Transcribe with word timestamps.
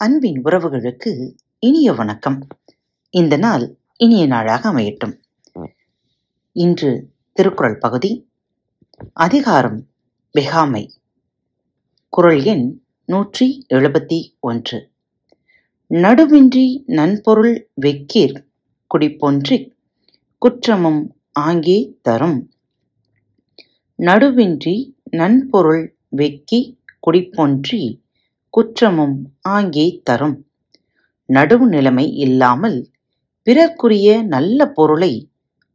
அன்பின் 0.00 0.42
உறவுகளுக்கு 0.44 1.36
இனிய 1.58 1.92
வணக்கம். 1.92 2.46
இந்த 3.10 3.36
நாள் 3.36 3.76
இனிய 3.96 4.26
நாளாக 4.26 4.72
அமையட்டும். 4.72 5.20
இன்று 6.52 7.10
திருக்குறள் 7.32 7.78
பகுதி 7.78 8.28
அதிகாரம் 9.12 9.86
வெகாமை 10.38 10.88
குறள் 12.08 12.42
எண் 12.42 12.82
நூற்றி 13.04 13.66
எழுபத்தி 13.74 14.30
ஒன்று. 14.40 14.90
நடுவின்றி 15.90 16.82
நன்பொருள் 16.86 17.70
வெக்கீர் 17.80 18.46
குடிப்பொன்றிக் 18.94 19.72
குற்றமும் 20.38 21.16
ஆங்கே 21.32 21.98
தரும். 22.02 22.50
நடுவின்றி 23.98 24.94
நன்பொருள் 25.10 25.96
வெக்கி 26.16 26.76
குடிப்பொன்றி 27.06 28.06
குற்றமும் 28.50 29.16
ஆங்கே 29.48 30.00
தரும். 30.04 30.36
நடுவு 31.28 31.66
நிலைமை 31.66 32.06
இல்லாமல் 32.16 32.78
பிறர்க்குரிய 33.46 34.22
நல்ல 34.22 34.66
பொருளை 34.66 35.12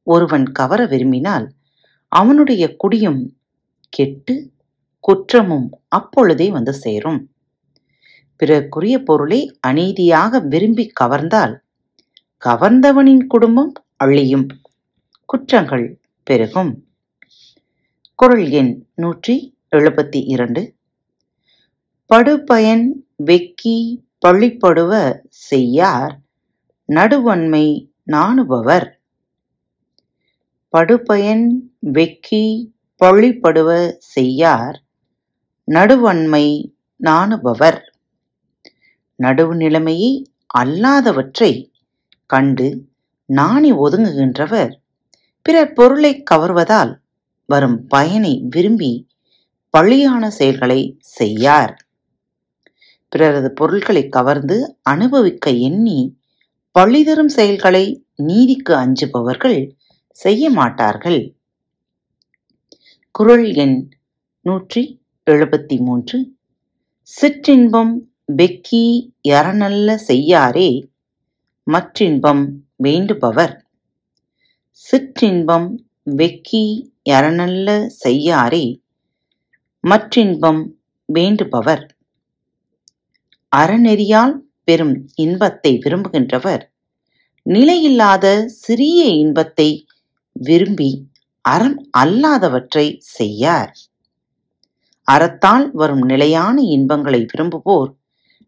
ஒருவன் 0.08 0.52
கவர 0.52 0.86
விரும்பினால் 0.86 1.46
அவனுடைய 2.12 2.64
குடியும் 2.76 3.22
கெட்டு 3.90 4.36
குற்றமும் 5.00 5.70
அப்பொழுதே 5.88 6.50
வந்து 6.50 6.74
சேரும். 6.74 7.20
பிறர்க்குரிய 8.40 8.96
பொருளை 9.04 9.40
அநீதியாக 9.68 10.40
விரும்பி 10.48 10.92
கவர்ந்தால் 11.02 11.56
கவர்ந்தவனின் 12.46 13.26
குடும்பம் 13.28 13.74
அழியும். 13.96 14.48
குற்றங்கள் 15.26 16.00
பெருகும். 16.24 16.72
குறள் 18.16 18.48
எண் 18.50 18.74
நூற்றி 18.96 19.36
எழுபத்தி 19.76 20.20
இரண்டு. 20.26 20.62
படுபயன் 22.14 23.06
வெக்கி 23.26 24.06
பள்ளிப்படுவ 24.28 25.20
செய்யார் 25.30 26.20
நடுவன்மை 26.88 27.90
நாணுபவர். 28.12 28.88
படுபயன் 30.70 31.72
வெக்கி 31.94 32.70
பள்ளிப்படுவ 33.06 33.96
செய்யார் 33.98 34.84
நடுவன்மை 35.72 36.74
நாணுபவர். 37.04 37.80
நடுவு 39.24 39.56
நிலைமையை 39.56 40.32
அல்லாதவற்றை 40.58 41.72
கண்டு 42.26 42.86
நாணி 43.26 43.74
ஒதுங்குகின்றவர். 43.74 44.74
பிறர் 45.42 45.74
பொருளை 45.74 46.24
கவர்வதால் 46.32 46.96
வரும் 47.46 47.88
பயனை 47.88 48.44
விரும்பி 48.50 49.08
பழியான 49.78 50.28
செயல்களை 50.28 50.98
செய்யார். 51.00 51.83
பிறரது 53.14 53.50
பொருள்களை 53.54 54.10
கவர்ந்து 54.10 54.58
அனுபவிக்க 54.82 55.52
எண்ணி 55.68 56.00
பழிதரும் 56.80 57.32
செயல்களை 57.38 57.84
நீதிக்கு 58.16 58.74
அஞ்சுபவர்கள் 58.76 59.60
செய்ய 60.24 60.50
மாட்டார்கள். 60.50 61.20
குரல் 63.12 63.48
எண் 63.54 63.78
நூற்றி 64.42 64.84
எழுபத்தி 65.32 65.78
மூன்று. 65.80 66.18
சிற்றின்பம் 67.22 67.94
வெக்கி 68.38 68.86
யறநல்ல 69.30 69.98
செய்யாரே 70.08 70.70
மற்றின்பம் 71.68 72.44
வேண்டுபவர். 72.84 73.56
சிற்றின்பம் 74.86 75.70
வெக்கி 76.06 76.66
யறநல்ல 77.10 77.90
செய்யாரே 78.06 78.66
மற்றின்பம் 79.84 80.64
வேண்டுபவர். 81.14 81.86
அறநெறியால் 83.56 84.36
பெறும் 84.64 84.96
இன்பத்தை 85.16 85.72
விரும்புகின்றவர். 85.84 86.64
நிலையில்லாத 87.46 88.26
சிறிய 88.46 89.00
இன்பத்தை 89.24 89.70
விரும்பி 90.32 90.92
அறம் 91.42 91.90
அல்லாதவற்றை 91.98 92.86
செய்யார். 92.98 93.72
அறத்தால் 95.08 95.72
வரும் 95.72 96.04
நிலையான 96.06 96.62
இன்பங்களை 96.76 97.26
விரும்புவோர் 97.32 97.92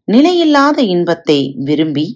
நிலையில்லாத 0.08 0.78
இன்பத்தை 0.94 1.38
விரும்பி 1.58 2.06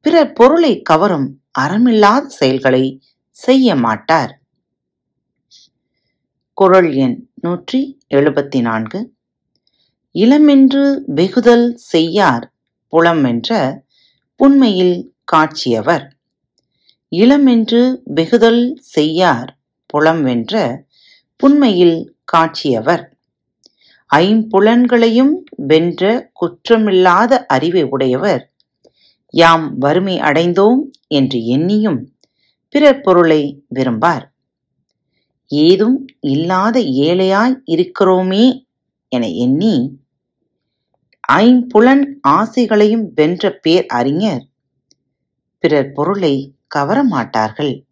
பிறர் 0.00 0.32
பொருளை 0.32 0.82
கவரும் 0.82 1.28
அறமில்லாத 1.58 2.24
செயல்களை 2.26 2.84
செய்ய 3.30 3.76
மாட்டார். 3.76 4.32
குரல் 6.58 6.90
எண் 6.94 7.16
நூற்றி 7.40 7.80
எழுபத்தி 8.14 8.60
நான்கு. 8.60 8.98
இளமென்று 10.14 11.02
வெகுதல் 11.14 11.72
செய்யார் 11.74 12.52
புலமென்ற 12.88 13.50
புண்மையில் 14.36 15.14
காட்சியவர். 15.24 16.04
இளமென்று 17.08 18.02
வெகுதல் 18.14 18.74
செய்யார் 18.74 19.58
புலம் 19.86 20.22
வென்ற 20.22 20.84
புண்மையில் 21.36 22.16
காட்சியவர். 22.24 23.04
ஐம்புலன்களையும் 24.10 25.32
வென்ற 25.66 26.30
குற்றமில்லாத 26.40 27.38
அறிவை 27.46 27.82
உடையவர். 27.82 28.52
யாம் 29.34 29.78
வறுமை 29.78 30.18
அடைந்தோம் 30.18 30.82
என்று 31.08 31.38
எண்ணியும் 31.38 32.00
பிறர் 32.68 33.00
பொருளை 33.00 33.64
விரும்பார். 33.68 34.32
ஏதும் 35.46 36.06
இல்லாத 36.20 36.80
ஏழையாய் 36.80 37.56
இருக்கிறோமே 37.66 38.66
என 39.08 39.28
எண்ணி 39.28 40.00
ஐம்புலன் 41.28 42.04
ஆசைகளையும் 42.28 43.12
வென்ற 43.14 43.50
பேர் 43.50 43.86
அறிஞர். 43.86 44.46
பிறர் 45.58 45.92
பொருளை 45.92 46.54
கவரமாட்டார்கள் 46.74 47.82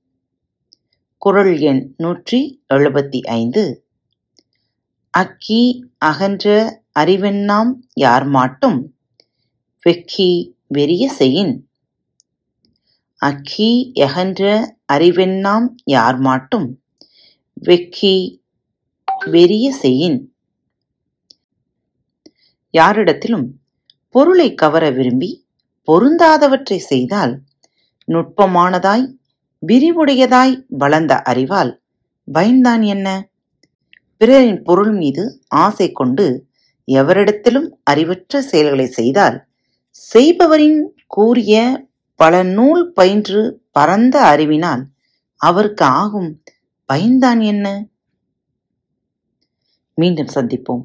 குரல் 1.19 1.45
குறள் 1.45 1.59
எண் 1.59 1.95
நூற்றி 1.97 2.63
எழுபத்தி 2.75 3.21
ஐந்து. 3.21 3.87
அக்கி 5.11 5.91
அகன்ற 5.99 6.83
அறிவெண்ணாம் 6.99 7.73
யார் 7.95 8.25
மாட்டும்? 8.25 8.95
வெக்கி 9.85 10.53
வெறிய 10.67 11.09
செய்யின். 11.09 11.69
அக்கி 13.17 13.91
எகன்ற 13.95 14.77
அறிவெண்ணாம் 14.93 15.69
யார் 15.85 16.19
மாட்டும்? 16.19 16.83
வெக்கி 17.61 18.39
வெறிய 19.25 19.73
செய்யின். 19.73 20.30
யாரிடத்திலும் 22.79 23.47
பொருளை 24.09 24.55
கவர 24.55 24.91
விரும்பி 24.91 25.47
பொருந்தாதவற்றை 25.87 26.77
செய்தால் 26.77 27.41
நுட்பமானதாய் 28.09 29.07
விரிவுடையதாய் 29.67 30.65
வளர்ந்த 30.69 31.23
அறிவால் 31.23 31.81
பயன்தான் 32.33 32.83
என்ன? 32.83 33.29
பிறரின் 34.17 34.63
பொருள் 34.63 34.93
மீது 34.93 35.43
ஆசை 35.49 35.93
கொண்டு 35.93 36.47
எவரிடத்திலும் 36.87 37.69
அறிவற்ற 37.83 38.43
செயல்களை 38.43 38.87
செய்தால் 38.87 39.47
செய்பவரின் 40.15 40.81
கூறிய 41.07 41.85
பல 42.15 42.43
நூல் 42.43 42.93
பயின்று 42.93 43.63
பரந்த 43.71 44.21
அறிவினால் 44.21 44.87
அவருக்கு 45.37 45.85
ஆகும். 45.85 46.43
பயன்தான் 46.85 47.41
என்ன? 47.41 47.87
மீண்டும் 49.95 50.29
சந்திப்போம். 50.35 50.85